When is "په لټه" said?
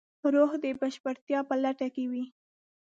1.49-1.87